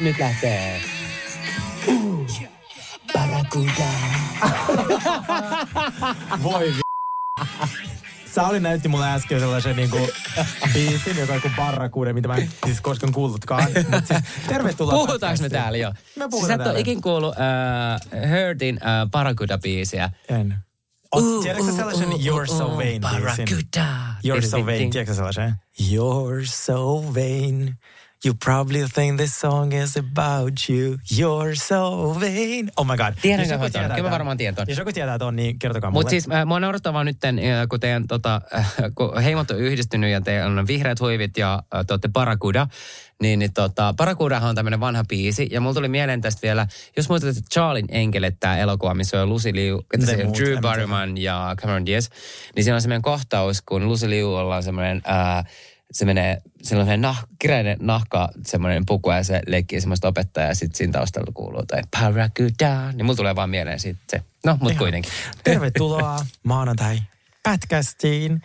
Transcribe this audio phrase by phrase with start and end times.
[0.00, 0.80] Nyt lähtee.
[6.42, 6.80] Voi vi-
[8.34, 10.08] Sauli näytti mulle äsken sellaisen niinku
[10.72, 13.64] biisin, joka on kuin barrakuuden, mitä mä en siis koskaan kuullutkaan.
[13.90, 15.90] Mut siis, tervetuloa Puhutaanko me täällä jo?
[15.90, 20.10] Me Siis puhutaan sä et ole ikin kuullut uh, Hurtin uh, Barracuda-biisiä.
[20.28, 20.54] En.
[21.12, 23.00] Oot, tiedätkö sä sellaisen You're So Vain biisin?
[23.00, 23.86] Barracuda.
[24.26, 25.54] You're So Vain, tiedätkö sä sellaisen?
[25.80, 27.78] You're so vain.
[28.24, 30.98] You probably think this song is about you.
[31.10, 32.70] You're so vain.
[32.76, 33.14] Oh my god.
[33.22, 33.80] Tiedänkö Jos joku mä ton?
[33.80, 34.64] tietää Kyllä mä varmaan tiedän ton.
[34.68, 36.00] Jos joku tietää ton, niin kertokaa mulle.
[36.00, 37.32] Mutta siis äh, mua naurattaa vaan nyt, äh,
[37.68, 41.86] kun teidän tota, äh, kun heimot on yhdistynyt ja teillä on vihreät huivit ja äh,
[41.86, 42.66] te olette Barracuda,
[43.20, 45.48] niin, niin tota, Barracudahan on tämmöinen vanha biisi.
[45.50, 46.66] Ja mulla tuli mieleen tästä vielä,
[46.96, 51.18] jos muistatte Charlin enkelet, tämä elokuva, missä on Lucy Liu, että se on Drew Barryman
[51.18, 52.08] ja Cameron Diaz,
[52.56, 55.02] niin siinä on semmoinen kohtaus, kun Lucy Liu ollaan semmoinen...
[55.08, 55.44] Äh,
[55.92, 60.78] se menee, semmoinen nah, kireinen nahka, semmoinen puku ja se leikkii semmoista opettajaa ja sitten
[60.78, 62.92] siinä taustalla kuuluu toi Paracuda.
[62.92, 64.22] Niin mulla tulee vaan mieleen siitä se.
[64.46, 65.12] No, mutta kuitenkin.
[65.44, 66.98] Tervetuloa maanantai
[67.42, 68.42] pätkästiin.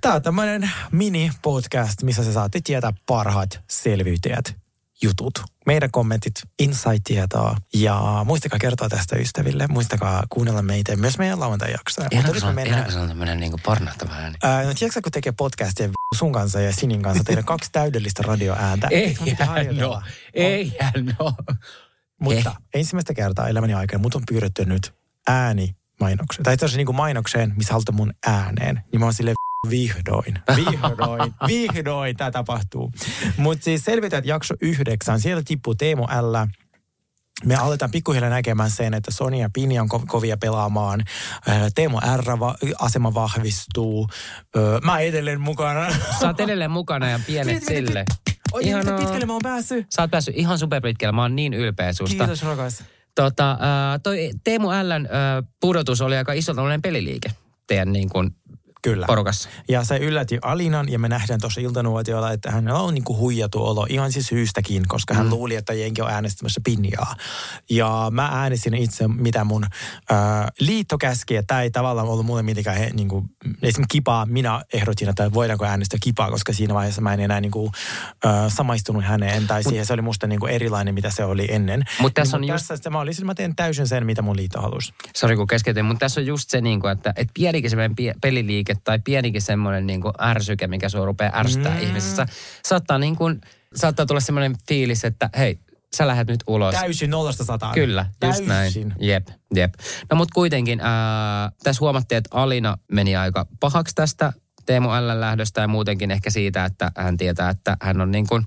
[0.00, 4.65] Tämä on tämmöinen mini-podcast, missä sä saatte tietää parhaat selviytyjät
[5.02, 5.44] jutut.
[5.66, 9.66] Meidän kommentit, insight-tietoa ja muistakaa kertoa tästä ystäville.
[9.66, 12.04] Muistakaa kuunnella meitä myös meidän lauantai-jaksoja.
[12.04, 12.98] Mutta Ihan nyt se on, mennään...
[13.00, 14.36] on tämmöinen niinku pornahtava ääni.
[14.42, 18.22] Ää, no tiedätkö, kun tekee podcastia sun kanssa ja Sinin kanssa, teillä on kaksi täydellistä
[18.22, 18.88] radioääntä.
[18.90, 20.02] Eikö mun pitää harjoitella?
[20.34, 21.34] Eihän no.
[22.20, 24.94] Mutta ensimmäistä kertaa elämäni aikana mut on pyydetty nyt
[25.28, 26.44] äänimainokseen.
[26.44, 28.82] Tai itse asiassa niin kuin mainokseen, missä halutaan mun ääneen.
[28.92, 29.34] Niin mä oon silleen
[29.70, 32.92] vihdoin, vihdoin, vihdoin tämä tapahtuu.
[33.36, 35.20] Mutta siis selvität jakso yhdeksän.
[35.20, 36.36] Siellä tippuu Teemu L.
[37.44, 41.04] Me aletaan pikkuhiljaa näkemään sen, että Sony ja Pini on ko- kovia pelaamaan.
[41.48, 44.08] Ää, Teemu R-asema vahvistuu.
[44.84, 45.86] Mä edelleen mukana.
[46.20, 48.04] Sä oot edelleen mukana ja pienet sille.
[48.52, 48.98] Oi, Ihanaa.
[48.98, 49.86] pitkälle mä oon päässyt.
[49.94, 51.12] Sä oot päässyt ihan superpitkälle.
[51.12, 52.16] Mä oon niin ylpeä susta.
[52.16, 52.84] Kiitos rakas.
[53.14, 53.58] Tota, äh,
[54.02, 57.30] toi Teemu Ln äh, pudotus oli aika iso tällainen peliliike
[57.66, 58.30] teidän niin kuin
[58.86, 59.06] Kyllä.
[59.06, 59.48] porukassa.
[59.68, 63.64] Ja se yllätti Alinan ja me nähdään tuossa iltanuotiolla, että hän on niin kuin huijatu
[63.66, 65.30] olo ihan siis syystäkin, koska hän Mm.
[65.30, 67.16] luuli, että jenki on äänestämässä pinjaa.
[67.70, 72.42] Ja mä äänestin itse, mitä mun äh, liitto käski, ja tämä ei tavallaan ollut mulle
[72.42, 74.26] mitenkään he, niin kuin, esimerkiksi kipaa.
[74.26, 77.72] Minä ehdotin, että voidaanko äänestää kipaa, koska siinä vaiheessa mä en enää niin kuin,
[78.26, 81.82] äh, samaistunut häneen, tai siihen se oli musta niin kuin erilainen, mitä se oli ennen.
[82.00, 84.36] Mut tässä niin, on mut just- tässä, mä, olisin, mä teen täysin sen, mitä mun
[84.36, 84.94] liitto halusi.
[85.16, 88.75] Sori kun keskeytin, mutta tässä on just se, niin kuin, että, että pienikin semmoinen peliliike
[88.84, 91.80] tai pienikin semmoinen niin kuin ärsyke, mikä sua rupeaa ärsyttää mm.
[91.80, 92.26] ihmisessä,
[92.66, 93.40] saattaa, niin kuin,
[93.74, 95.58] saattaa tulla semmoinen fiilis, että hei,
[95.96, 96.74] sä lähdet nyt ulos.
[96.74, 97.74] Täysin nollasta sataan.
[97.74, 98.48] Kyllä, just Täysin.
[98.88, 98.94] näin.
[99.00, 99.74] Jep, jep.
[100.10, 104.32] No mutta kuitenkin, ää, tässä huomattiin, että Alina meni aika pahaksi tästä
[104.66, 108.46] Teemu L lähdöstä ja muutenkin ehkä siitä, että hän tietää, että hän on niin kuin,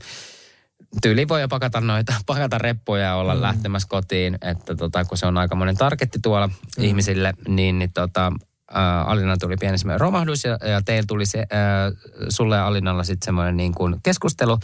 [1.01, 3.41] tyyli voi jo pakata noita, pakata reppuja ja olla mm.
[3.41, 6.84] lähtemässä kotiin, että tota, kun se on aika monen targetti tuolla mm.
[6.84, 8.34] ihmisille, niin, niin tota,
[8.74, 11.91] ää, Alina tuli pieni semmoinen romahdus ja, ja teillä tuli se, ää,
[12.30, 14.59] sulle ja Alinalla sitten semmoinen niin kuin keskustelu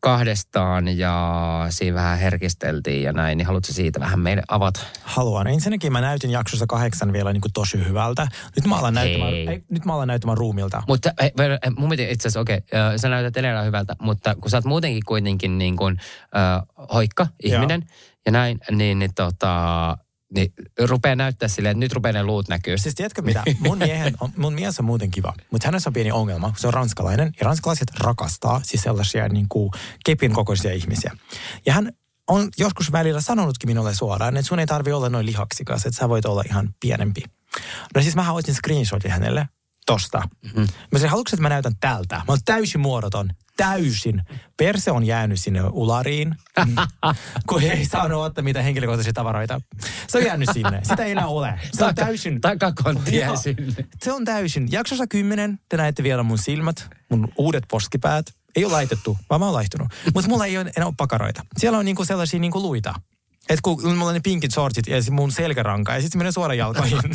[0.00, 4.80] kahdestaan ja siinä vähän herkisteltiin ja näin, niin haluatko siitä vähän meille avata?
[5.02, 5.46] Haluan.
[5.46, 8.28] Ensinnäkin mä näytin jaksossa kahdeksan vielä niin kuin tosi hyvältä.
[8.56, 10.82] Nyt mä alan näyttämään, ei, nyt mä alan näyttämään ruumilta.
[10.88, 14.56] Mutta ver- mun piti itse asiassa, okei, okay, sä näytät edelleen hyvältä, mutta kun sä
[14.56, 15.96] oot muutenkin kuitenkin niin kuin,
[16.36, 17.86] äh, hoikka ihminen
[18.26, 19.98] ja näin, niin, niin, tota,
[20.34, 22.78] niin rupeaa näyttää silleen, että nyt rupeaa ne luut näkyy.
[22.78, 23.42] Siis tiedätkö mitä?
[23.66, 26.54] Mun, miehen on, mun mies on muuten kiva, mutta hänessä on pieni ongelma.
[26.56, 29.70] Se on ranskalainen ja ranskalaiset rakastaa siis sellaisia niin kuin
[30.04, 31.16] kepin kokoisia ihmisiä.
[31.66, 31.92] Ja hän
[32.28, 36.08] on joskus välillä sanonutkin minulle suoraan, että sun ei tarvi olla noin lihaksikas, että sä
[36.08, 37.22] voit olla ihan pienempi.
[37.94, 39.48] No siis mä haluaisin screenshotin hänelle
[39.88, 40.22] tosta.
[40.42, 40.60] Mm-hmm.
[40.60, 42.16] Mä sanoin, haluatko, että mä näytän tältä?
[42.16, 43.30] Mä oon täysin muodoton.
[43.56, 44.22] Täysin.
[44.56, 46.34] Perse on jäänyt sinne ulariin,
[47.48, 49.60] kun ei saanut ottaa mitään henkilökohtaisia tavaroita.
[50.08, 50.80] Se on jäänyt sinne.
[50.82, 51.60] Sitä ei enää ole.
[51.72, 52.40] Se on täysin...
[52.40, 53.86] Takakonttia sinne.
[54.02, 54.68] Se on täysin.
[54.70, 58.26] Jaksossa 10 te näette vielä mun silmät, mun uudet poskipäät.
[58.56, 59.88] Ei ole laitettu, vaan mä oon laittunut.
[60.14, 61.42] Mutta mulla ei ole enää ole pakaroita.
[61.56, 62.94] Siellä on niinku sellaisia niinku luita.
[63.48, 66.58] Et kun mulla on ne pinkit shortsit ja mun selkäranka ja sitten se menee suoraan
[66.58, 67.00] jalkoihin.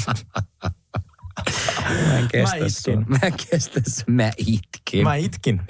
[2.07, 3.05] Mä en kestä Mä itkin.
[3.07, 4.03] Mä en kestä sua.
[4.07, 5.03] Mä itkin.
[5.03, 5.61] Mä itkin.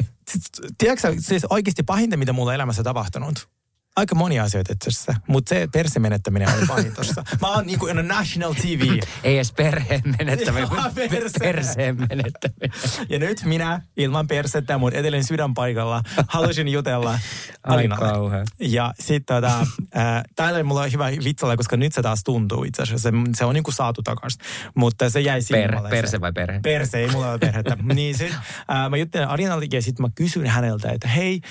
[0.77, 3.49] tiedätkö siis oikeasti pahinta, mitä mulla elämässä tapahtunut?
[3.95, 7.23] Aika monia asioita itse asiassa, mutta se persemenettäminen oli pahin tossa.
[7.41, 8.81] Mä oon niinku in a national TV.
[9.23, 11.39] Ei edes perheen menettäminen, mutta perse.
[11.39, 12.71] perseen menettäminen.
[13.09, 17.19] Ja nyt minä, ilman persettä mun etelän sydänpaikalla, halusin jutella
[17.63, 18.45] Alinalle.
[18.59, 19.59] Ja sitten tota,
[19.97, 23.09] äh, täällä mulla on hyvä vitsalla, koska nyt se taas tuntuu itse asiassa.
[23.09, 24.41] Se, se on niinku saatu takaisin.
[24.75, 26.21] Mutta se jäi Per, perse se.
[26.21, 26.59] vai perhe?
[26.59, 27.77] Perse, ei mulla ole perhettä.
[27.93, 31.41] niin sit, äh, mä juttelen Alinalle ja sitten mä kysyn häneltä, että hei,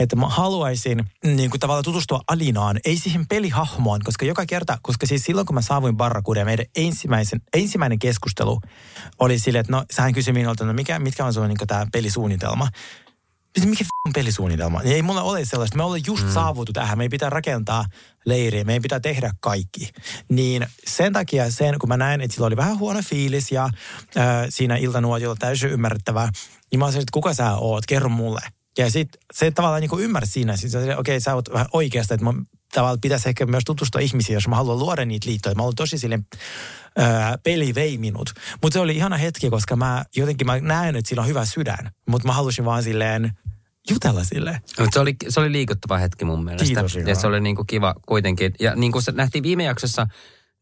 [0.00, 5.06] että mä haluaisin niin kuin tavallaan tutustua Alinaan, ei siihen pelihahmoon, koska joka kerta, koska
[5.06, 8.60] siis silloin kun mä saavuin Barracuda, meidän ensimmäisen, ensimmäinen keskustelu
[9.18, 12.68] oli silleen, että no sähän kysyi minulta, no mikä, mitkä on sun niin tämä pelisuunnitelma.
[13.54, 14.82] Sitten mikä f- pelisuunnitelma?
[14.82, 15.76] Niin ei mulla ole sellaista.
[15.76, 16.32] Me ollaan just mm.
[16.32, 16.98] saavuttu tähän.
[16.98, 17.84] Meidän pitää rakentaa
[18.26, 18.64] leiriä.
[18.64, 19.90] Meidän pitää tehdä kaikki.
[20.28, 24.46] Niin sen takia sen, kun mä näin, että sillä oli vähän huono fiilis ja äh,
[24.48, 26.28] siinä iltanuotiolla täysin ymmärrettävää,
[26.70, 27.86] niin mä olisin, että kuka sä oot?
[27.86, 28.59] Kerro mulle.
[28.78, 30.56] Ja sitten se tavallaan niin ymmärsi siinä.
[30.56, 32.34] Sitten okei, okay, sä oot vähän oikeasta, että mä
[32.72, 35.54] tavallaan pitäisi ehkä myös tutustua ihmisiin, jos mä haluan luoda niitä liittoja.
[35.54, 36.26] Mä olen tosi silleen,
[36.96, 38.32] ää, peli vei minut.
[38.62, 41.90] Mutta se oli ihana hetki, koska mä jotenkin mä näen, että sillä on hyvä sydän.
[42.08, 43.32] Mutta mä halusin vaan silleen
[43.90, 44.60] jutella silleen.
[44.78, 46.66] Mutta se oli, se oli liikuttava hetki mun mielestä.
[46.66, 48.54] Kiitos, ja se oli niinku kiva kuitenkin.
[48.60, 50.06] Ja niin kuin se nähtiin viime jaksossa,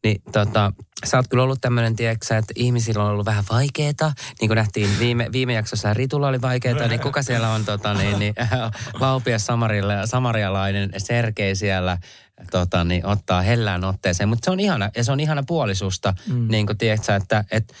[0.03, 0.73] niin tota,
[1.05, 4.11] sä oot kyllä ollut tämmöinen, tiedätkö, että ihmisillä on ollut vähän vaikeeta.
[4.41, 8.19] Niin kuin nähtiin viime, viime jaksossa, Ritulla oli vaikeeta, niin kuka siellä on tota, niin,
[8.19, 8.33] niin,
[8.99, 11.97] Laupias Samarille, samarialainen Sergei siellä
[12.51, 14.29] tota, niin, ottaa hellään otteeseen.
[14.29, 16.47] Mutta se on ihana, ja se on ihana puolisusta, mm.
[16.51, 17.73] niin kuin tiedätkö, että, että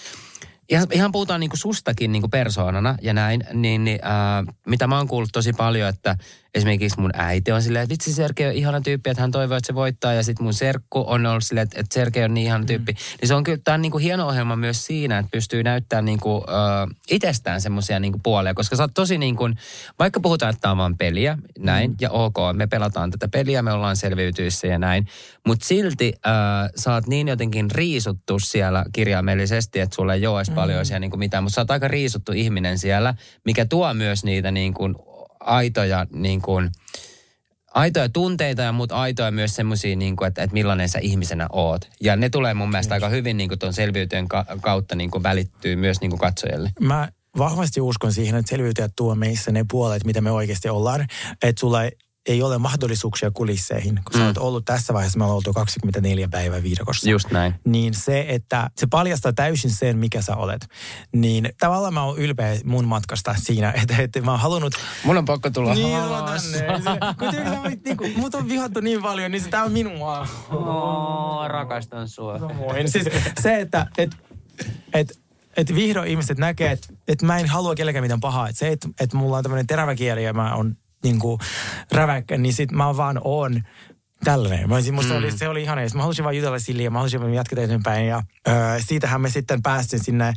[0.69, 5.07] Ihan, ihan puhutaan niinku sustakin niinku persoonana ja näin, niin, niin ää, mitä mä oon
[5.07, 6.17] kuullut tosi paljon, että
[6.53, 9.67] esimerkiksi mun äiti on silleen, että vitsi Sergei on ihana tyyppi, että hän toivoo, että
[9.67, 10.13] se voittaa.
[10.13, 12.93] Ja sitten mun serkku on ollut silleen, että, että Sergei on niin ihana tyyppi.
[13.21, 16.43] Niin se on kyllä, tää on niinku hieno ohjelma myös siinä, että pystyy näyttämään niinku,
[16.49, 18.53] äh, itsestään semmoisia niinku puolia.
[18.53, 19.55] Koska sä oot tosi niin kuin,
[19.99, 23.71] vaikka puhutaan, että tämä on vaan peliä, näin, ja ok, me pelataan tätä peliä, me
[23.71, 25.07] ollaan selviytyissä ja näin.
[25.47, 26.33] Mutta silti äh,
[26.75, 31.17] sä oot niin jotenkin riisuttu siellä kirjaimellisesti, että sulla ei ole edes paljon siellä niinku
[31.17, 31.43] mitään.
[31.43, 33.13] Mutta sä oot aika riisuttu ihminen siellä,
[33.45, 34.95] mikä tuo myös niitä niin kuin
[35.39, 36.69] aitoja niin kuin,
[37.73, 41.89] aitoja tunteita ja mutta aitoja myös semmoisia, niin että, että millainen sä ihmisenä oot.
[42.01, 45.75] Ja ne tulee mun mielestä aika hyvin niin tuon selviytyjen ka- kautta niin kuin välittyy
[45.75, 46.71] myös niin kuin katsojille.
[46.79, 51.07] Mä vahvasti uskon siihen, että selviytyjät tuo meissä ne puolet, mitä me oikeasti ollaan.
[51.43, 51.79] Että sulla
[52.29, 54.25] ei- ole mahdollisuuksia kulisseihin, kun sä Mm.
[54.27, 57.09] oot ollut tässä vaiheessa, me ollaan oltu 24 päivää viidakossa.
[57.09, 57.55] Just näin.
[57.65, 60.67] Niin se, että se paljastaa täysin sen, mikä sä olet.
[61.15, 64.73] Niin tavallaan mä oon ylpeä mun matkasta siinä, että, että mä oon halunnut
[65.03, 66.43] Mun on pakko tulla niin, alas.
[67.19, 70.27] Kun sä niinku, mut on vihattu niin paljon, niin se tää on minua.
[70.51, 72.39] Oh, rakastan sua.
[72.39, 72.91] Samoin.
[72.91, 73.05] Siis
[73.41, 74.17] se, että et,
[74.93, 75.19] et,
[75.57, 78.49] et vihdoin ihmiset näkee, että et mä en halua kellekään mitään pahaa.
[78.49, 80.55] Et se, että et mulla on tämmöinen terävä kieli ja mä
[81.03, 81.39] oon niinku
[81.91, 83.63] räväkkä, niin sit mä vaan oon
[84.23, 84.69] tällainen.
[84.69, 85.19] Mä, siis musta mm.
[85.19, 85.81] oli, se oli ihana.
[85.93, 88.07] Mä halusin vaan jutella sille ja mä halusin vaan jatkaa eteenpäin.
[88.07, 90.33] Ja öö, siitähän me sitten päästiin sinne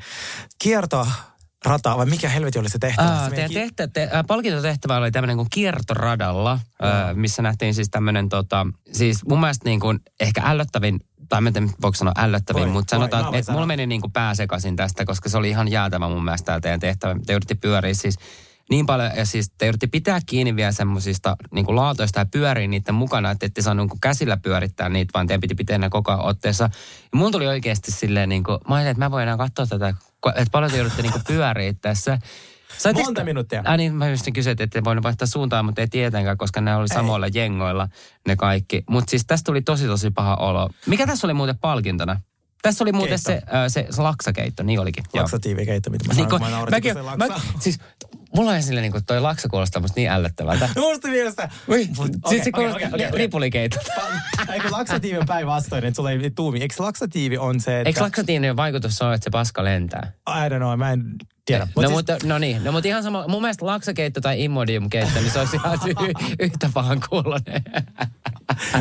[0.59, 3.31] kiertorataan, vai mikä helvetti oli se tehtävä?
[3.31, 8.29] Teidän ki- tehtä, te, äh, palkintotehtävä oli tämmöinen kuin kiertoradalla, äh, missä nähtiin siis tämmöinen,
[8.29, 12.62] tota, siis mun mielestä niin kuin ehkä ällöttävin, tai mä en tiedä, voiko sanoa ällöttävin,
[12.62, 13.67] Voi, mutta sanotaan, että mulla sanoa.
[13.67, 16.81] meni niin kuin pää sekaisin tästä, koska se oli ihan jäätävä mun mielestä tämä teidän
[16.81, 17.17] tehtävä.
[17.26, 18.19] Te joudutte pyöriä siis
[18.70, 22.95] niin paljon, ja siis te joudutte pitää kiinni vielä semmoisista niin laatoista ja pyöriä niiden
[22.95, 26.25] mukana, että ette saanut niin käsillä pyörittää niitä, vaan teidän piti pitää ne koko ajan
[26.25, 26.64] otteessa.
[27.12, 29.95] Ja mun tuli oikeasti silleen, niin kuin, mä ajattelin, että mä voin enää katsoa tätä,
[30.37, 32.19] että paljon te joudutte niin pyöriä tässä.
[32.78, 33.62] Saitteko Monta te- minuuttia.
[33.69, 36.88] Äh, niin, mä just kysyin, että voinut vaihtaa suuntaa, mutta ei tietenkään, koska ne oli
[36.88, 37.88] samoilla jengoilla
[38.28, 38.85] ne kaikki.
[38.90, 40.71] Mutta siis tästä tuli tosi tosi paha olo.
[40.87, 42.21] Mikä tässä oli muuten palkintona?
[42.62, 43.57] Tässä oli muuten se, Keitto.
[43.57, 45.04] äh, se, se laksakeitto, niin olikin.
[45.12, 47.28] Laksatiivikeitto, mitä mä Niin kun, mä mäkin, se mä,
[47.61, 47.78] siis,
[48.37, 50.69] mulla on silleen niin kuin toi laksa kuulostaa musta niin ällöttävältä.
[50.76, 51.50] Musta mielestä.
[51.69, 53.19] Ui, Mut- siis okei, se kuulostaa okei, okei.
[53.19, 53.78] ripulikeitto.
[54.52, 56.61] Eikö laksatiivi on päinvastoin, että sulla ei tuumi?
[56.61, 57.88] Eikö laksatiivi on se, että...
[57.88, 60.12] Eikö laksatiivinen vaikutus ole, että se paska lentää?
[60.28, 61.02] I don't know, mä en
[61.45, 61.69] tiedä.
[61.76, 63.25] No, siis- mutta, no niin, no mutta ihan sama.
[63.28, 67.62] Mun mielestä laksakeitto tai imodiumkeitto, niin se olisi ihan y- yhtä pahan kuulonen.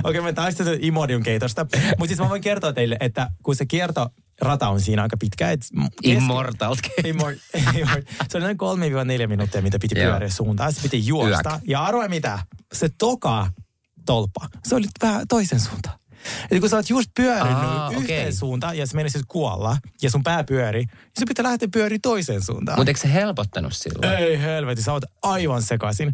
[0.04, 1.64] Okei, me taistelemme Imodium keitosta.
[1.98, 5.52] Mutta siis mä voin kertoa teille, että kun se kiertorata on siinä aika pitkä.
[5.52, 5.60] Et
[6.02, 6.76] keski- Immortal
[7.08, 8.58] Immor- se oli noin
[9.24, 10.74] 3-4 minuuttia, mitä piti pyöriä suuntaan.
[10.74, 11.50] Se piti juosta.
[11.52, 11.62] Yök.
[11.68, 12.40] Ja arvoa mitä?
[12.74, 13.48] Se toka
[14.06, 16.02] tolppa, se oli vähän toisen suuntaan.
[16.52, 18.34] Eli kun sä oot just pyörinyt Aa, yhteen okei.
[18.34, 22.42] suuntaan ja sä menisit kuolla ja sun pää pyöri, niin se pitää lähteä pyöriä toiseen
[22.42, 22.80] suuntaan.
[22.80, 24.14] Mutta eikö se helpottanut silloin?
[24.14, 26.14] Ei helveti, sä oot aivan sekaisin.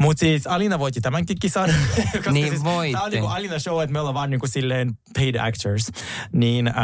[0.00, 1.70] Mutta siis Alina voitti tämänkin kisan.
[2.12, 2.92] Koska Niin siis, voitti.
[2.92, 5.90] Tämä on niinku Alina show, että me ollaan vaan niinku silleen paid actors.
[6.32, 6.74] Niin, äh,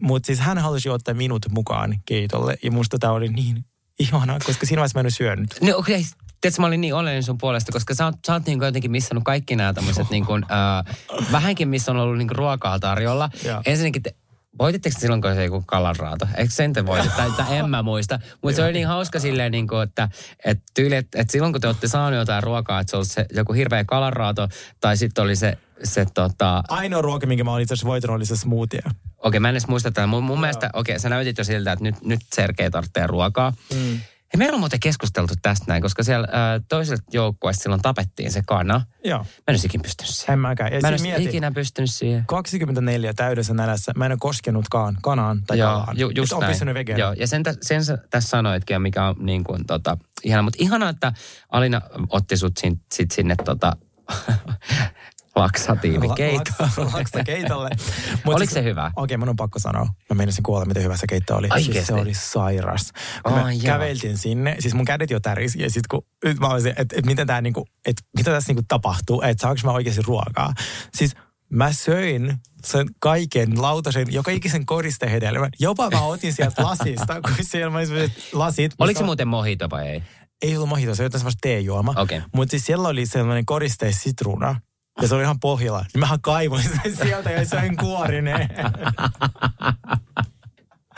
[0.00, 2.56] mutta siis hän halusi ottaa minut mukaan keitolle.
[2.62, 3.64] Ja musta tämä oli niin
[3.98, 5.58] ihanaa, koska siinä vaiheessa mä en ole syönyt.
[5.60, 6.10] No okei, okay.
[6.40, 9.24] tiedätkö, mä olin niin onnellinen sun puolesta, koska sä oot, sä oot niin jotenkin missannut
[9.24, 10.96] kaikki nämä tämmöiset niin kuin, äh,
[11.32, 13.30] vähänkin missä on ollut niin ruokaa tarjolla.
[13.44, 13.62] Joo.
[13.66, 14.14] Ensinnäkin te,
[14.60, 16.28] Voititteko te silloin, kun se joku kalanraato?
[16.36, 17.16] Eikö sen te voitit?
[17.16, 18.20] tai, tai en mä muista.
[18.42, 20.08] Mutta se oli niin hauska silleen, niin kuin, että,
[20.44, 23.26] että, tyyli, että, että silloin kun te olette saaneet jotain ruokaa, että se oli se
[23.34, 24.48] joku hirveä kalanraato,
[24.80, 28.26] tai sitten oli se, se tota, Ainoa ruoka, minkä mä olin itse asiassa voitanut, oli
[28.26, 28.82] se smoothie.
[29.18, 30.06] Okei, mä en edes muista tätä.
[30.06, 33.52] Mun, mun mielestä, okei, sä näytit jo siltä, että nyt, nyt Sergei tarvitsee ruokaa.
[33.74, 34.00] Mm.
[34.34, 38.42] Hei, meillä on muuten keskusteltu tästä näin, koska siellä äh, toiselta joukkueesta silloin tapettiin se
[38.46, 38.84] kana.
[39.04, 39.18] Joo.
[39.18, 40.32] Mä en olisi ikinä pystynyt siihen.
[40.32, 40.72] En mäkään.
[40.72, 42.24] Ja Mä en siis olisi mieti, ikinä pystynyt siihen.
[42.26, 43.92] 24 täydessä nälässä.
[43.96, 45.98] Mä en ole koskenutkaan kanaan tai Joo, kalaan.
[45.98, 46.52] ju, just on näin.
[46.52, 46.98] pysynyt vegeena.
[47.00, 50.42] Joo, ja sen, tä- sen sä tässä sanoitkin, mikä on niin kuin, tota, ihana.
[50.42, 51.12] Mutta ihanaa, että
[51.48, 53.76] Alina otti sut sin, sit sinne tota,
[55.36, 56.50] laksatiivi keitto.
[56.58, 57.70] Laksa, laksa keitolle.
[58.24, 58.92] Mut Oliko se hyvä?
[58.96, 59.86] Okei, mun on pakko sanoa.
[60.10, 61.48] Mä menisin kuolla, miten hyvä se keitto oli.
[61.62, 62.92] Siis se oli sairas.
[63.22, 63.60] Kun Ai mä joo.
[63.62, 65.56] käveltiin sinne, siis mun kädet jo täris.
[65.56, 68.64] Ja sit kun nyt mä olisin, että et miten tää niinku, että mitä tässä niinku
[68.68, 70.52] tapahtuu, että saanko mä oikeasti ruokaa.
[70.94, 71.14] Siis
[71.50, 75.50] mä söin sen kaiken lautasen, joka ikisen koristehedelmän.
[75.58, 78.72] Jopa mä otin sieltä lasista, kun siellä oli lasit.
[78.78, 80.02] Oliko se muuten mojito vai ei?
[80.42, 81.94] ei ollut mojito, se oli jotain semmoista teejuoma.
[81.96, 82.20] Okei.
[82.34, 84.60] Mutta siis siellä oli sellainen koristeis sitruuna.
[85.02, 85.84] Ja se oli ihan pohjalla.
[85.94, 88.48] Niin mähän kaivoin sen sieltä ja söin kuorineen.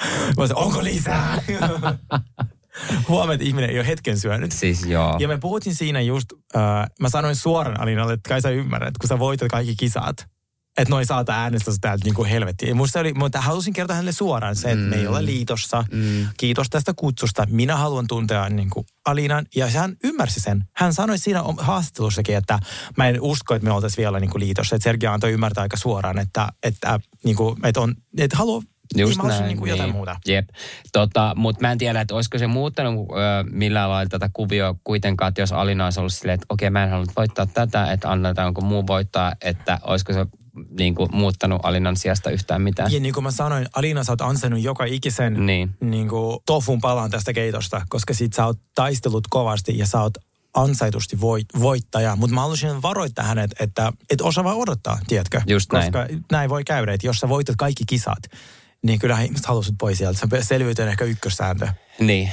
[0.02, 1.38] Mä olisin, onko lisää?
[3.09, 4.52] Huomenna, että ihminen ei ole hetken syönyt.
[4.52, 5.16] Siis joo.
[5.18, 6.62] Ja me puhuttiin siinä just, äh,
[7.00, 10.26] mä sanoin suoraan Alinalle, että kai sä ymmärrät, kun sä voitat kaikki kisat,
[10.76, 12.76] että noin saata äänestä täältä niin kuin helvettiin.
[12.76, 14.90] Musta oli, mutta halusin kertoa hänelle suoraan se, että mm.
[14.90, 15.84] me ei ole liitossa.
[15.92, 16.26] Mm.
[16.36, 17.46] Kiitos tästä kutsusta.
[17.50, 19.46] Minä haluan tuntea niin kuin Alinan.
[19.56, 20.64] Ja hän ymmärsi sen.
[20.76, 22.58] Hän sanoi siinä haastattelussakin, että
[22.96, 24.76] mä en usko, että me oltaisiin vielä niin kuin liitossa.
[24.76, 28.62] Että Sergei antoi ymmärtää aika suoraan, että, että, niin kuin, että, on, että haluaa
[28.96, 30.16] Just niin näin, niin kuin jotain muuta.
[30.26, 30.48] Jep.
[30.92, 35.28] Tota, Mutta mä en tiedä, että olisiko se muuttanut ö, millään lailla tätä kuvioa kuitenkaan,
[35.28, 38.60] että jos Alina olisi ollut silleen, että okei, mä en halunnut voittaa tätä, että annetaanko
[38.60, 40.26] muu voittaa, että olisiko se
[40.78, 42.92] niin kuin, muuttanut Alinan sijasta yhtään mitään.
[42.92, 45.71] Ja niin kuin mä sanoin, Alina, sä oot ansainnut joka ikisen Niin.
[45.80, 50.14] niin kuin tofun palan tästä keitosta, koska sit sä oot taistellut kovasti ja sä oot
[50.54, 52.16] ansaitusti voit, voittaja.
[52.16, 55.42] Mutta mä haluaisin varoittaa hänet, että et osaa vaan odottaa, tiedätkö?
[55.47, 55.85] Just näin.
[55.85, 56.25] koska näin.
[56.32, 58.23] näin voi käydä, että jos sä voitat kaikki kisat,
[58.82, 60.18] niin kyllähän ihmiset haluaisit pois sieltä.
[60.18, 61.68] Se selviytyy ehkä ykkössääntö.
[62.00, 62.30] Niin.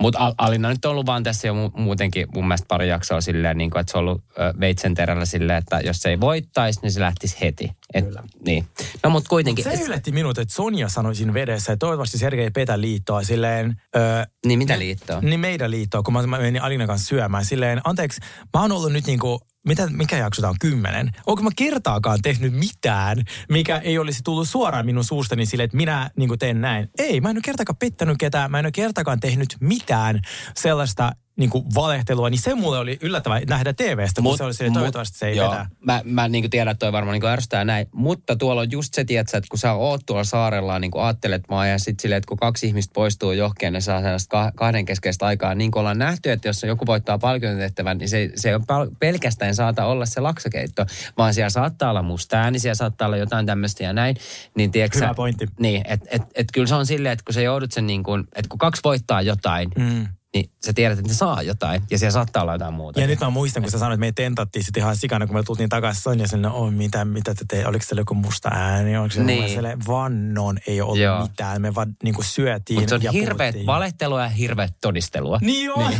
[0.00, 3.58] Mutta Alina nyt on ollut vaan tässä jo mu- muutenkin mun mielestä pari jaksoa silleen,
[3.58, 6.80] niin kuin, että se on ollut ö, veitsen terällä silleen, että jos se ei voittaisi,
[6.82, 7.70] niin se lähtisi heti.
[7.94, 8.22] Et, Kyllä.
[8.46, 8.66] Niin.
[9.02, 9.64] No mutta kuitenkin.
[9.64, 13.22] Se et- yllätti minut, että Sonja sanoi siinä vedessä, että toivottavasti Sergei ei petä liittoa
[13.22, 13.76] silleen...
[13.96, 15.20] Öö, niin mitä liittoa?
[15.20, 17.44] Niin meidän liittoa, kun mä, menin Alinan kanssa syömään.
[17.44, 18.20] Silleen, anteeksi,
[18.54, 21.10] mä oon ollut nyt niinku, mitä, mikä jakso tää on, kymmenen?
[21.26, 26.10] Onko mä kertaakaan tehnyt mitään, mikä ei olisi tullut suoraan minun suustani silleen, että minä
[26.16, 26.88] niinku teen näin?
[26.98, 30.20] Ei, mä en ole kertaakaan pettänyt ketään, mä en ole kertaakaan tehnyt mitään
[30.54, 35.18] sellaista niinku valehtelua, niin se mulle oli yllättävää nähdä TVstä, kun se oli silleen, toivottavasti
[35.18, 35.66] se ei joo, vetä.
[35.84, 37.86] Mä, mä niin tiedän, että toi varmaan niin ärsyttää näin.
[37.92, 41.42] Mutta tuolla on just se, tiedätkö, että kun sä oot tuolla saarella, niin kuin ajattelet
[41.50, 44.84] vaan, ja sitten silleen, että kun kaksi ihmistä poistuu johonkin, ne saa sellaista kah- kahden
[44.84, 45.54] keskeistä aikaa.
[45.54, 48.64] Niin kuin ollaan nähty, että jos joku voittaa palkintotehtävän, niin se, se on
[48.98, 50.86] pelkästään saata olla se laksakeitto,
[51.18, 54.16] vaan siellä saattaa olla musta ääni, siellä saattaa olla jotain tämmöistä ja näin.
[54.56, 55.46] Niin, tiedätkö, Hyvä pointti.
[55.60, 58.24] Niin, että et, et kyllä se on silleen, että kun sä joudut sen niin kuin,
[58.36, 60.06] että kun kaksi voittaa jotain, Mm.
[60.34, 63.00] Niin sä tiedät, että ne saa jotain, ja siellä saattaa olla jotain muuta.
[63.00, 65.42] Ja nyt mä muistan, kun sä sanoit, että me tentattiin sitten ihan sikana, kun me
[65.42, 69.14] tultiin takaisin Sonja sinne, on mitä, mitä te teet, oliko siellä joku musta ääni, oliko
[69.14, 69.40] se Niin.
[69.40, 69.50] niin.
[69.50, 71.22] siellä vannon, ei ole ollut Joo.
[71.22, 73.66] Mitään, me vaan niin kuin syötiin Mutta se on ja hirveät puhuttiin.
[73.66, 75.38] valehtelua ja hirveät todistelua.
[75.42, 75.90] Niin joo.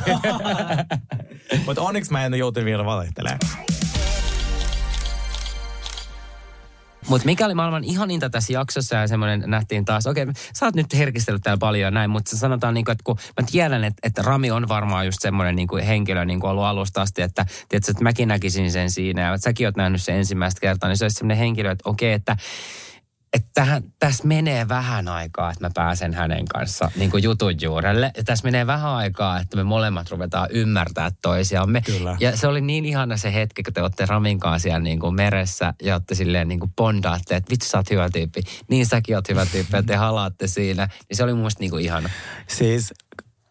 [1.67, 3.39] Mutta onneksi mä en ole joutunut vielä valehtelemaan.
[7.09, 10.95] Mutta mikä oli maailman ihaninta tässä jaksossa ja semmoinen nähtiin taas, okei, sä oot nyt
[10.95, 14.23] herkistellyt täällä paljon ja näin, mutta sanotaan niin kuin, että kun mä tiedän, että, että
[14.23, 17.91] Rami on varmaan just semmoinen niin kuin henkilö niin kuin ollut alusta asti, että, tiedätkö,
[17.91, 21.05] että mäkin näkisin sen siinä ja että säkin oot nähnyt sen ensimmäistä kertaa, niin se
[21.05, 22.37] olisi semmoinen henkilö, että okei, että
[23.33, 28.13] että tähän, tässä menee vähän aikaa, että mä pääsen hänen kanssa niin kuin jutun juurelle.
[28.17, 31.83] Ja tässä menee vähän aikaa, että me molemmat ruvetaan ymmärtää toisiamme.
[31.83, 32.17] Kyllä.
[32.21, 35.15] Ja se oli niin ihana se hetki, kun te olette Ramin kanssa siellä niin kuin
[35.15, 38.43] meressä ja olette silleen niin kuin bondaatte, että vitsi sä oot hyvä tyyppi.
[38.69, 40.89] Niin säkin oot hyvä tyyppi ja te halaatte siinä.
[41.09, 42.11] Niin se oli mun mielestä niin kuin ihana.
[42.47, 42.95] Siis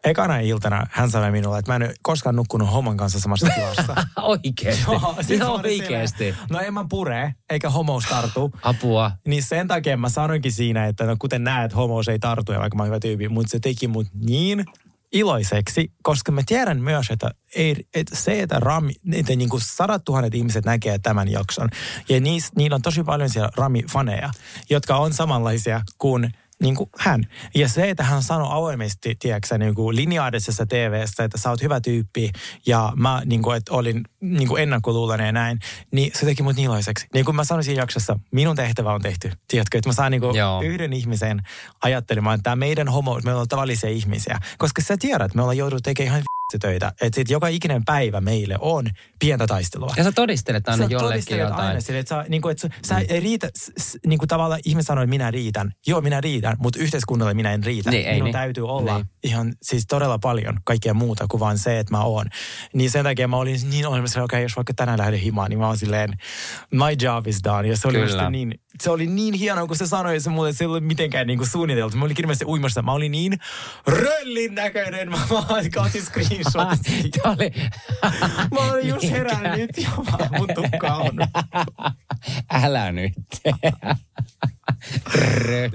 [0.04, 3.96] ekana iltana hän sanoi minulle, että mä en ole koskaan nukkunut homon kanssa samassa tilassa.
[4.22, 4.86] Oikeesti.
[5.22, 6.18] siis Joo, olin oikeesti.
[6.18, 8.51] silleen, No en mä pure, eikä homous tartu.
[8.63, 9.12] Apua.
[9.27, 12.77] Niin sen takia mä sanoinkin siinä, että no kuten näet, homous ei tartu, ja vaikka
[12.77, 14.66] mä oon hyvä tyyppi, mutta se teki mut niin
[15.12, 20.06] iloiseksi, koska mä tiedän myös, että, ei, että se, että Rami, että niin kuin sadat
[20.06, 21.70] tuhannet ihmiset näkee tämän jakson,
[22.10, 24.30] ja niis, niillä on tosi paljon siellä Rami-faneja,
[24.70, 27.23] jotka on samanlaisia kuin niin kuin hän.
[27.55, 31.81] Ja se, että hän sanoi avoimesti, tiedätkö niin kuin lineaarisessa TVssä, että sä oot hyvä
[31.81, 32.31] tyyppi
[32.65, 35.59] ja mä niin kuin, että olin niin kuin ennakkoluuloinen ja näin,
[35.91, 37.07] niin se teki mut niin iloiseksi.
[37.13, 39.31] Niin kuin mä sanoin siinä jaksossa, minun tehtävä on tehty.
[39.47, 41.41] Tiedätkö, että mä saan niin kuin yhden ihmisen
[41.81, 44.39] ajattelemaan, että tämä meidän homo, me ollaan tavallisia ihmisiä.
[44.57, 46.23] Koska sä tiedät, me ollaan jouduttu tekemään ihan
[46.60, 46.94] töitä.
[47.01, 48.86] Että sit joka ikinen päivä meille on
[49.20, 49.94] pientä taistelua.
[49.98, 51.68] Ja sä todistelet aina sä jollekin jotain.
[51.68, 53.06] aina sille, että sä, niin kuin, että sä, mm.
[53.10, 53.50] ei riitä,
[53.80, 55.72] s, niin kuin tavallaan ihminen sanoo, että minä riitän.
[55.88, 57.92] Joo, minä riitän, mutta yhteiskunnalle minä en riitä.
[57.92, 58.34] Niin, Minun niin.
[58.34, 59.10] täytyy olla niin.
[59.24, 62.25] ihan siis todella paljon kaikkea muuta kuin vaan se, että mä oon.
[62.74, 65.60] Niin sen takia mä olin niin olemassa, okei, okay, jos vaikka tänään lähden himaan, niin
[65.60, 66.13] mä oon silleen,
[66.72, 67.68] my job is done.
[67.68, 68.30] Ja se oli Kyllä.
[68.30, 71.38] niin, se oli niin hienoa, kun se sanoi se mulle, se ei ollut mitenkään niin
[71.38, 71.98] kuin suunniteltu.
[71.98, 72.82] Mä olin kirjallisesti uimassa.
[72.82, 73.38] Mä olin niin
[73.88, 75.10] röllin näköinen.
[75.18, 75.72] Mä vaan
[76.82, 77.20] siitä.
[77.24, 77.51] Tämä oli...
[78.53, 81.17] Mä olin just herännyt ja vaan mun tukka on.
[82.63, 83.13] Älä nyt.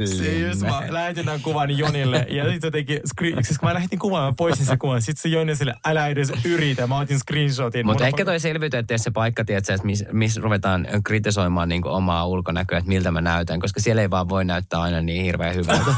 [0.04, 3.98] Siis mä lähetin tämän kuvan Jonille ja sitten se teki, screen, siis kun mä lähetin
[3.98, 5.02] kuvan, mä poistin sen kuvan.
[5.02, 7.86] Sitten se Joni sille, älä edes yritä, mä otin screenshotin.
[7.86, 12.26] Mutta ehkä toi selviytyy, että se paikka, tiedätkö, että missä mis ruvetaan kritisoimaan niin omaa
[12.26, 15.94] ulkonäköä, että miltä mä näytän, koska siellä ei vaan voi näyttää aina niin hirveän hyvältä.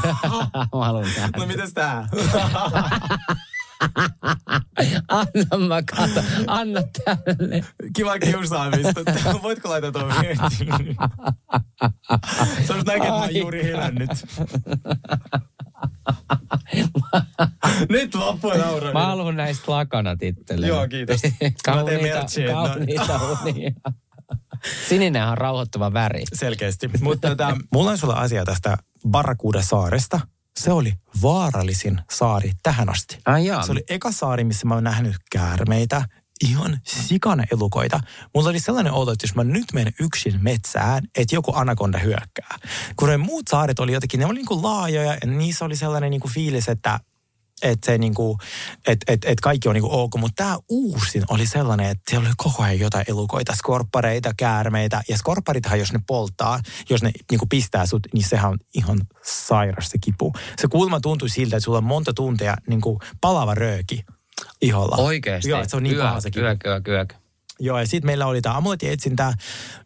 [0.53, 1.05] mä haluan.
[1.37, 2.07] No mitäs tää?
[5.07, 7.65] Anna mä kato, anna tälle.
[7.95, 9.01] Kiva kiusaamista.
[9.43, 10.67] Voitko laittaa tuon viestin?
[12.67, 14.09] Se olisi näkee, että mä juuri herännyt.
[17.89, 18.93] Nyt loppui naura.
[18.93, 20.67] Mä haluan näistä lakanat itselleni.
[20.69, 21.21] Joo, kiitos.
[21.23, 23.71] Mä teen kauniita, että- kauniita unia.
[24.89, 26.23] Sininen on rauhoittava väri.
[26.33, 26.89] Selkeästi.
[27.01, 28.77] Mutta tota, mulla on sulle asia tästä
[29.09, 30.19] Barracuda-saaresta.
[30.59, 33.17] Se oli vaarallisin saari tähän asti.
[33.25, 33.63] Ai jaa.
[33.63, 36.05] Se oli eka saari, missä mä oon nähnyt käärmeitä,
[36.43, 37.99] ihan sikana elukoita.
[38.35, 42.57] Mulla oli sellainen olo, että jos mä nyt menen yksin metsään, että joku anakonda hyökkää.
[42.95, 46.11] Kun ne muut saaret oli jotenkin, ne oli niin kuin laajoja ja niissä oli sellainen
[46.11, 46.99] niin kuin fiilis, että
[47.71, 48.37] että se niinku,
[48.87, 52.33] et, et, et kaikki on niinku ok, mutta tämä uusin oli sellainen, että siellä oli
[52.37, 55.01] koko ajan jotain elukoita, skorppareita, käärmeitä.
[55.09, 59.89] Ja skorpparithan, jos ne polttaa, jos ne niinku pistää sut, niin sehän on ihan sairas
[59.89, 60.33] se kipu.
[60.57, 64.05] Se kulma tuntui siltä, että sulla on monta tuntia niinku palava rööki
[64.61, 64.95] iholla.
[64.95, 65.49] Oikeesti?
[65.49, 66.45] Joo, se on niin Yö- paha se kipu.
[66.45, 67.13] Yök, yök, yök.
[67.59, 69.33] Joo, ja sitten meillä oli tämä amulettietsintä.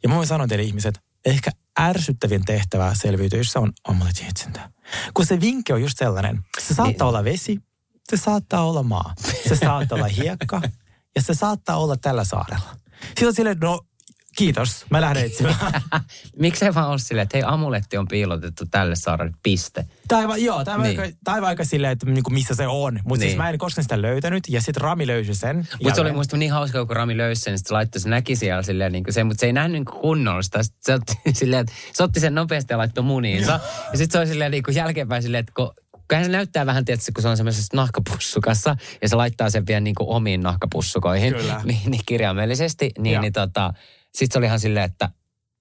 [0.03, 4.69] Ja mä voin sanoa teille ihmiset, ehkä ärsyttävin tehtävä selviytyessä on amulettietsintä.
[5.13, 7.59] Kun se vinkki on just sellainen, se saattaa olla vesi,
[8.09, 9.13] se saattaa olla maa,
[9.49, 10.61] se saattaa olla hiekka
[11.15, 12.75] ja se saattaa olla tällä saarella.
[13.05, 13.79] Sitten on silleen, no
[14.37, 15.55] kiitos, mä lähden etsimään.
[16.39, 19.85] Miksei vaan ole silleen, että hei amuletti on piilotettu tälle saarelle, piste.
[20.07, 20.97] Tai, va, joo, tai, Niin.
[20.97, 22.93] vaikka, tai vaikka silleen, että niinku missä se on.
[22.93, 23.19] Mutta niin.
[23.19, 23.37] siis Niin.
[23.37, 25.67] mä en koskaan sitä löytänyt ja sitten Rami löysi sen.
[25.83, 28.35] Mutta se oli muista niin hauska, kun Rami löysi sen, niin se laittoi, se näki
[28.35, 30.59] siellä silleen, niin kuin se, mutta se ei nähnyt niin kunnolla sitä.
[30.81, 33.59] Se otti, silleen, että se otti sen nopeasti ja laittoi muniinsa.
[33.91, 35.71] Ja sitten se oli silleen niin jälkeenpäin silleen, että kun
[36.09, 39.79] Kyllähän se näyttää vähän, tietysti, kun se on semmoisessa nahkapussukassa ja se laittaa sen vielä
[39.79, 41.33] niin kuin omiin nahkapussukoihin.
[41.33, 41.61] Kyllä.
[41.69, 42.91] Niin, niin kirjaimellisesti.
[42.97, 43.73] Niin, niin tota,
[44.15, 45.09] sitten se oli ihan silleen, että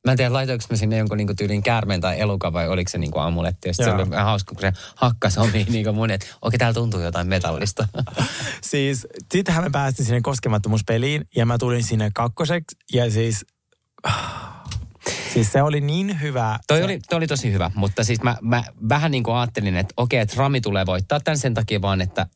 [0.06, 2.98] Mä en tiedä, laitoinko mä sinne jonkun niinku tyylin käärmeen tai elukan vai oliko se
[2.98, 3.68] niinku amuletti.
[3.68, 6.74] Ja sitten se oli vähän hauska, kun se hakkas omiin niinku mun, että okei, täällä
[6.74, 7.88] tuntuu jotain metallista.
[8.60, 13.46] Siis sittenhän me päästiin sinne koskemattomuuspeliin ja mä tulin sinne kakkoseksi ja siis...
[15.38, 16.58] Siis se oli niin hyvä.
[16.66, 19.76] Toi se, oli, toi oli tosi hyvä, mutta siis mä, mä vähän niin kuin ajattelin,
[19.76, 22.26] että okei, että Rami tulee voittaa tämän sen takia vaan, että,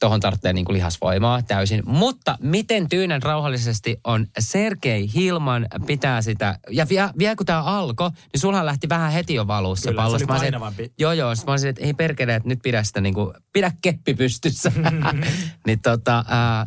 [0.00, 1.82] tohon tarvitsee niin kuin lihasvoimaa täysin.
[1.86, 8.10] Mutta miten tyynän rauhallisesti on Sergei Hilman pitää sitä, ja vielä, vielä kun tämä alkoi,
[8.10, 10.18] niin sulla lähti vähän heti jo valuus se Kyllä, pallo.
[10.18, 11.34] se oli olisin, Joo, joo.
[11.46, 14.72] Mä olisin, että ei perkele, että nyt pidä sitä niin kuin, pidä keppi pystyssä.
[15.66, 16.66] niin tota, ää,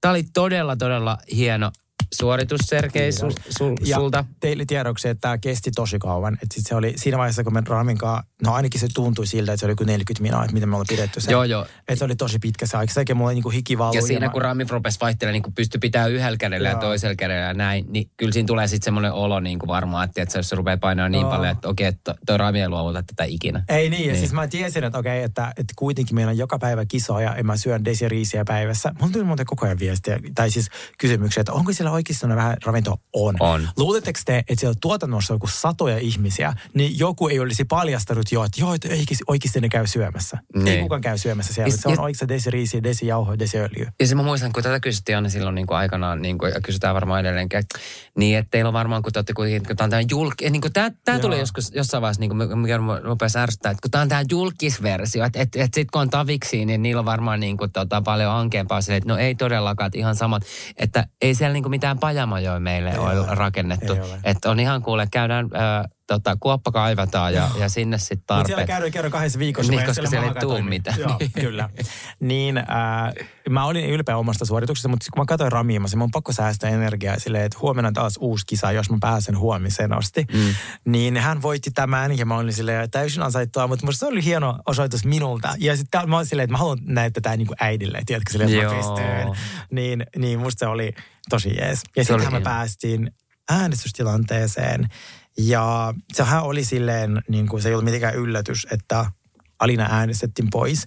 [0.00, 1.70] tää oli todella, todella hieno
[2.14, 4.24] suoritus Sergei sul, sul, ja sulta.
[4.40, 6.34] teille tiedoksi, että tämä kesti tosi kauan.
[6.42, 9.52] Et sit se oli siinä vaiheessa, kun me Ramin kanssa, no ainakin se tuntui siltä,
[9.52, 11.32] että se oli joku 40 minuuttia, että miten me ollaan pidetty se.
[11.32, 11.66] Joo, joo.
[11.78, 12.92] Että se oli tosi pitkä se aika.
[12.94, 13.96] Sekin mulla niinku hiki valui.
[13.96, 16.80] Ja siinä mä- kun Rami rupesi vaihtelemaan, niin kun pystyi pitämään yhdellä kädellä ja Joo.
[16.80, 20.22] toisella kädellä ja näin, niin kyllä siinä tulee sitten semmoinen olo niin kuin varmaan, että,
[20.22, 21.30] että jos se rupeaa painamaan niin Joo.
[21.30, 23.64] paljon, että okei, että toi Rami ei luovuta tätä ikinä.
[23.68, 24.18] Ei niin, ja Niin.
[24.18, 27.56] siis mä tiesin, että okei, että, että kuitenkin meillä on joka päivä kisoja ja mä
[27.56, 28.92] syön desiriisiä päivässä.
[29.00, 32.96] Mulla tuli muuten koko ajan viestiä, tai siis kysymyksiä, että onko siellä oikeasti vähän ravintoa?
[33.12, 33.36] On.
[33.40, 33.68] On.
[33.76, 38.44] Luuletteko te, että siellä tuotannossa on joku satoja ihmisiä, niin joku ei olisi paljastanut jo,
[38.44, 40.38] että joo, että oikeasti, oikeasti ne käy syömässä.
[40.54, 40.68] Niin.
[40.68, 41.72] Ei kukaan käy syömässä siellä.
[41.72, 43.92] Ja- se on ja- oikeasti desiriisiä, desijauhoja, desiöljyä.
[44.00, 46.60] Ja se mä muistan, kun tätä kysyttiin aina silloin niin kuin aikanaan, niin kuin, ja
[46.60, 47.78] kysytään varmaan edelleenkin, että
[48.18, 50.34] niin, että teillä on varmaan, kun te olette kuitenkin, kun tämä on tämä julk...
[50.50, 53.90] Niin kuin tämä, tämä tuli joskus jossain vaiheessa, niin kuin, mikä rupesi ärsyttää, että kun
[53.90, 57.40] tämä on tämä julkisversio, että, että, että sitten kun on taviksi, niin niillä on varmaan
[57.40, 60.42] niin kuin, tota, paljon ankeampaa silleen, että no ei todellakaan, että ihan samat,
[60.76, 63.34] että ei siellä niin kuin mitään pajamajoja meille Ei ole ole.
[63.34, 63.96] rakennettu.
[64.24, 68.60] Että on ihan kuule, käydään äh, tota, kuoppa kaivataan ja, ja sinne sitten Mutta siellä
[68.60, 68.66] tarpeet.
[68.66, 69.72] käydään kerran kahdessa viikossa.
[69.72, 70.98] Niin, koska siellä ei tuu maaka mitään.
[70.98, 71.68] Joo, kyllä.
[72.20, 72.64] Niin, äh,
[73.50, 77.18] mä olin ylpeä omasta suorituksesta, mutta kun mä katsoin Ramia, mä on pakko säästää energiaa
[77.18, 80.26] silleen, että huomenna taas uusi kisa, jos mä pääsen huomiseen asti.
[80.32, 80.54] Mm.
[80.84, 84.58] Niin hän voitti tämän ja mä olin silleen täysin ansaittua, mutta musta se oli hieno
[84.66, 85.54] osoitus minulta.
[85.58, 88.50] Ja sitten mä olin silleen, että mä haluan näyttää tätä niin kuin äidille, tiedätkö, silleen,
[88.54, 88.94] että mä Joo.
[88.94, 89.32] pystyn.
[89.70, 90.92] Niin, niin musta se oli
[91.30, 91.82] tosi jees.
[91.96, 93.10] Ja Se oli sitten me päästiin
[93.50, 94.88] äänestystilanteeseen.
[95.38, 99.10] Ja sehän oli silleen, niin kuin se ei ollut mitenkään yllätys, että
[99.58, 100.86] Alina äänestettiin pois.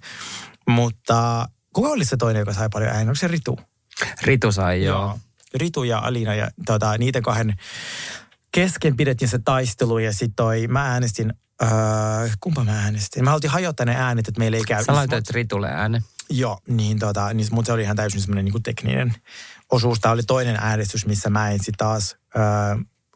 [0.68, 3.02] Mutta kuka oli se toinen, joka sai paljon ääniä?
[3.02, 3.58] Onko se Ritu?
[4.22, 5.18] Ritu sai joo.
[5.54, 7.54] Ritu ja Alina ja tota, niiden kahden
[8.52, 11.68] kesken pidettiin se taistelu ja sitten toi, mä äänestin, öö,
[12.40, 13.24] kumpa mä äänestin?
[13.24, 14.84] Mä haluttiin hajottaa ne äänet, että meillä ei käy.
[14.84, 16.02] Sä laitoit Ritulle äänen.
[16.30, 19.14] Joo, niin tota, niin, mutta se oli ihan täysin semmoinen niin tekninen
[19.70, 20.00] osuus.
[20.00, 22.38] Tämä oli toinen äänestys, missä mä en sitten taas ö,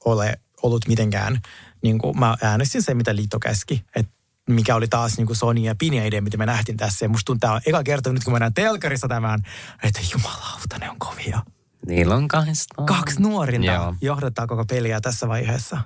[0.04, 1.40] ole ollut mitenkään,
[1.82, 4.12] niin kuin, mä äänestin se, mitä liitto käski, että
[4.48, 7.04] mikä oli taas niin kuin Sony ja Pinja idea, mitä me nähtiin tässä.
[7.04, 9.40] Ja musta tuntuu, tämä on eka kerta nyt, kun mä näen telkarissa tämän,
[9.82, 11.42] että jumalauta, ne on kovia.
[11.86, 12.82] Niillä on kahdesta.
[12.84, 13.94] Kaksi nuorinta Joo.
[14.00, 15.78] johdattaa koko peliä tässä vaiheessa.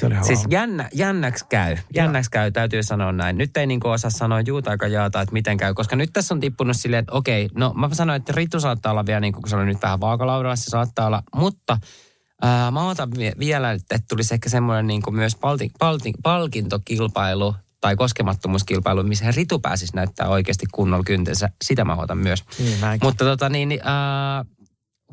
[0.00, 1.76] Se oli Siis jännä, jännäksi käy.
[1.94, 3.38] Jännäksi käy, täytyy sanoa näin.
[3.38, 5.74] Nyt ei niinku osaa sanoa juuta aika jaata, että miten käy.
[5.74, 9.06] Koska nyt tässä on tippunut silleen, että okei, no mä sanoin, että Ritu saattaa olla
[9.06, 11.22] vielä, niin kuin se oli nyt vähän vaakalaudalla, se saattaa olla.
[11.34, 11.78] Mutta
[12.42, 17.54] ää, mä otan vie- vielä, että tulisi ehkä semmoinen niin kuin myös palti, palti, palkintokilpailu
[17.80, 21.50] tai koskemattomuuskilpailu, missä Ritu pääsisi näyttää oikeasti kunnolla kyntensä.
[21.64, 22.44] Sitä mä otan myös.
[22.58, 23.06] Niin, mäkin.
[23.06, 24.44] Mutta tota niin, niin, ää,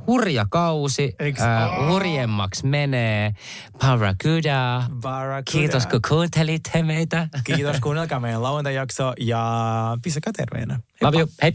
[0.08, 3.34] hurja kausi, ää, hurjemmaksi menee.
[3.80, 4.84] Barracuda.
[5.02, 5.52] Barracuda.
[5.52, 7.28] Kiitos kun kuuntelitte meitä.
[7.44, 10.80] Kiitos, kuunnelkaa meidän lauantajakso ja pysykää terveenä.
[11.02, 11.30] Love you.
[11.42, 11.54] Hei.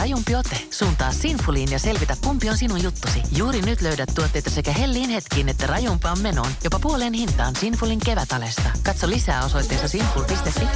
[0.00, 0.56] Rajumpi ote?
[0.70, 3.22] Suuntaa Sinfuliin ja selvitä kumpi on sinun juttusi.
[3.36, 6.50] Juuri nyt löydät tuotteita sekä hellin hetkiin että rajumpaan menoon.
[6.64, 8.70] Jopa puoleen hintaan Sinfulin kevätalesta.
[8.82, 10.66] Katso lisää osoitteessa sinful.fi.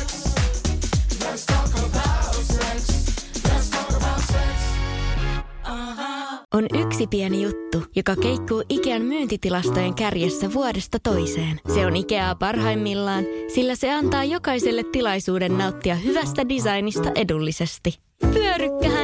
[6.54, 11.60] On yksi pieni juttu, joka keikkuu Ikean myyntitilastojen kärjessä vuodesta toiseen.
[11.74, 18.04] Se on Ikeaa parhaimmillaan, sillä se antaa jokaiselle tilaisuuden nauttia hyvästä designista edullisesti.
[18.32, 19.03] Pyörykkähän